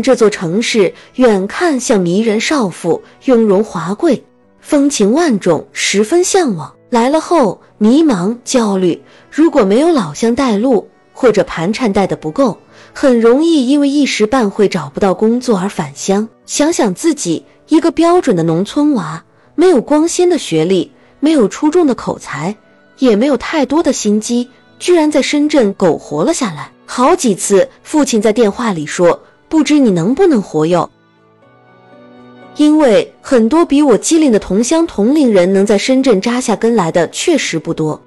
[0.00, 4.22] 这座城市远看像迷人少妇，雍容华贵，
[4.60, 6.72] 风情万种，十分向往。
[6.88, 12.56] 来了后迷茫焦虑，如果没有老乡带路，或者盘缠带的不够，
[12.92, 16.28] 很容易因为一时半会找不到工作而返乡。
[16.44, 19.24] 想想自己一个标准的农村娃，
[19.54, 22.54] 没有光鲜的学历，没有出众的口才，
[22.98, 26.70] 也没有太多的心机，居然在深圳苟活了下来。
[26.84, 29.18] 好几次，父亲在电话里说
[29.52, 30.88] ：“不知你能不能活哟。”
[32.56, 38.00] 因为很多比我机灵的同乡同龄人能在深圳扎下根来的确实不多。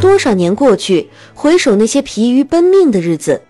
[0.00, 3.42] 多少年过去，回首那些疲于奔命的日子，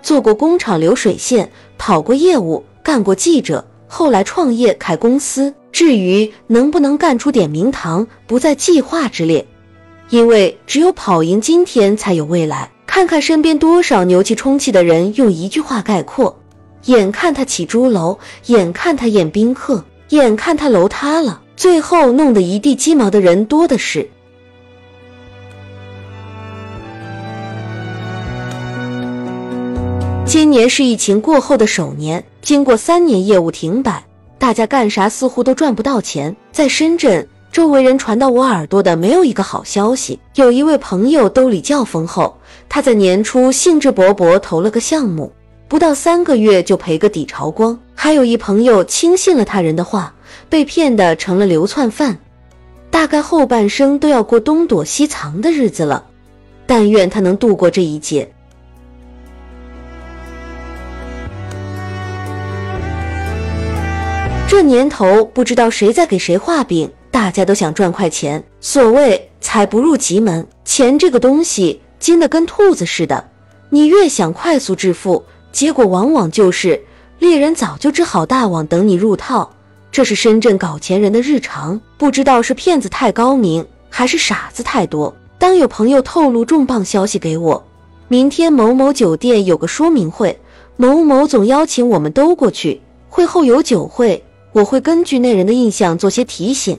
[0.00, 5.52] 做过工厂流水线，跑过业务，干过记者，后来创业开公司。
[5.70, 9.46] 至于能不能干出点名堂，不在计划之列，
[10.08, 12.70] 因为只有跑赢今天，才有未来。
[12.86, 16.34] 看看身边多少牛气冲气的人，用一句话概括：
[16.84, 24.08] 眼看他起朱楼，眼看他宴宾客，眼看他楼塌了，最后弄得一地鸡毛的人多的是。
[30.24, 34.04] 今年是疫情过后的首年，经过三年业务停摆，
[34.38, 36.34] 大家干啥似乎都赚不到钱。
[36.52, 40.18] 在深圳，周围人传到我耳朵的没有一个好消息。
[40.34, 42.36] 有一位朋友兜里较丰厚，
[42.68, 45.32] 他在年初兴致勃勃投了个项目，
[45.66, 47.78] 不到三个月就赔个底朝光。
[47.94, 50.14] 还有一朋友轻信了他人的话，
[50.50, 52.18] 被骗的成了流窜犯，
[52.90, 56.04] 大概后半生都要过东躲西藏的日子了。
[56.66, 58.30] 但愿他能度过这一劫。
[64.48, 68.44] 这年头，不知道谁在给谁画饼，大家都想赚快钱。
[68.60, 73.30] 所谓财不入急门，钱这个东西精的跟兔子似的，
[73.70, 76.78] 你越想快速致富，结果往往就是
[77.18, 79.50] 猎人早就织好大网等你入套。
[79.90, 85.16] 这是深圳搞钱人的日常，不知道是骗子太高明，还是傻子太多。
[85.38, 87.64] 当有朋友透露重磅消息给我，
[88.08, 90.38] 明天某某酒店有个说明会，
[90.76, 94.22] 某某总邀请我们都过去，会后有酒会。
[94.52, 96.78] 我会根据那人的印象做些提醒，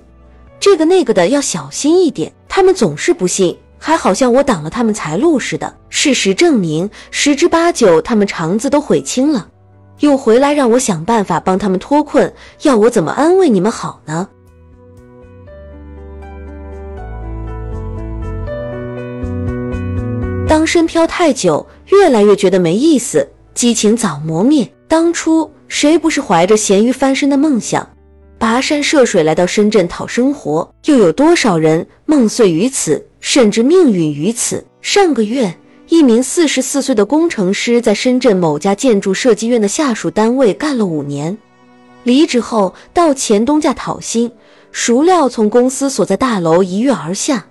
[0.59, 2.31] 这个那个的要小心一点。
[2.47, 5.75] 他们总是不信，还好像我挡了他们财路似的。
[5.89, 9.47] 事实证明，十之八九他们肠子都悔青了，
[9.99, 12.33] 又回来让我想办法帮他们脱困。
[12.63, 14.27] 要我怎么安慰你们好呢？
[20.47, 24.67] 当身漂太久，越来越觉得没意思，激情早磨灭。
[24.87, 25.51] 当初。
[25.69, 27.85] 谁不是怀着咸鱼翻身的梦想，
[28.39, 30.69] 跋山涉水来到深圳讨生活？
[30.85, 34.63] 又有多少人梦碎于此，甚至命运于此？
[34.81, 35.57] 上个月，
[35.89, 41.37] 一名四十四岁的工程师在深圳某家建筑设计院的下属单位干了五年，
[42.03, 44.31] 离职后到前东家讨薪，
[44.71, 47.47] 孰料从公司所在大楼一跃而下，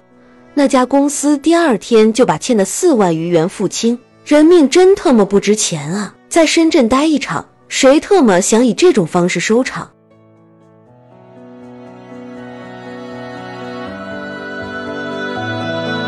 [0.54, 3.98] 那家公司第二天就把欠的四万余元付清。
[4.24, 6.14] 人命真特么不值钱啊！
[6.28, 7.46] 在深圳待一场。
[7.68, 9.90] 谁特么想以这种方式收场？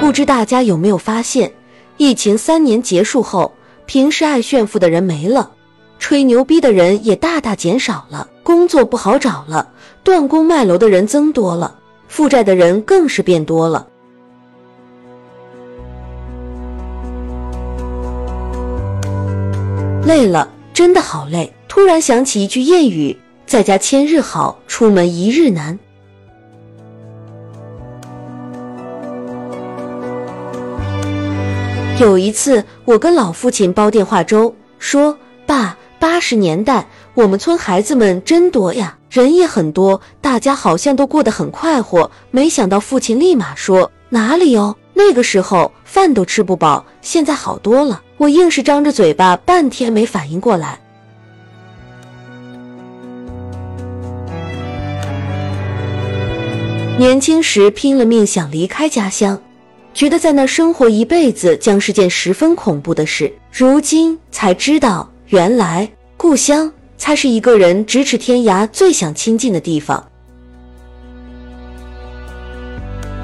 [0.08, 1.52] 不知大家有没有发现，
[1.98, 3.52] 疫情三年结束后，
[3.84, 5.50] 平时爱炫富的人没了，
[5.98, 9.70] 吹牛逼的人也大大减少了，工作不好找了，
[10.02, 13.86] 断供卖楼的人增多了，负债的人更是变多了。
[20.06, 20.48] 累了。
[20.72, 21.52] 真的好累！
[21.68, 23.14] 突然想起一句谚语
[23.44, 25.78] ：“在家千日好，出门一日难。”
[31.98, 44.76] 有一次，我跟老父亲煲电话粥，说：“爸，八十年代我们村孩子们真多呀，人也很多，大家好像都过得很快活。”没想到父亲立马说：“哪里哦？
[44.94, 50.78] 那个时候饭都吃不饱，现在好多了。”我硬是张着嘴巴，半天没反应过来。
[56.96, 59.40] 年轻时拼了命想离开家乡，
[59.98, 63.32] 觉得在那生活一辈子将是件十分恐怖的事。
[63.50, 70.08] 如今才知道，原来故乡才是一个人咫尺天涯最想亲近的地方。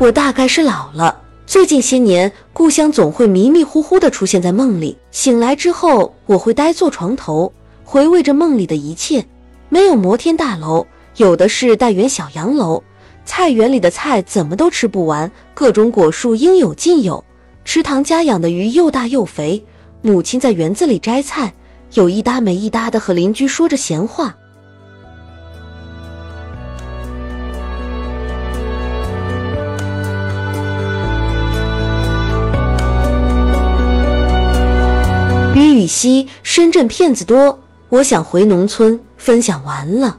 [0.01, 1.23] 我大概是老了。
[1.47, 4.99] 最近些年，故乡总会迷迷糊糊地出现在梦里。
[5.13, 7.53] 醒来之后，我会呆坐床头，
[7.85, 9.25] 回味着梦里的一切。
[9.69, 10.85] 没有摩天大楼，
[11.19, 12.83] 有的是带圆小洋楼。
[13.27, 17.25] 菜园里的菜怎么都吃不完，各种果树应有尽有，
[17.65, 19.65] 池塘家养的鱼又大又肥，
[20.03, 21.53] 母亲在园子里摘菜，
[21.95, 24.35] 有一搭没一搭的和邻居说着闲话。
[35.55, 39.01] 于雨溪，深圳骗子多，我想回农村。
[39.17, 40.19] 分享完了。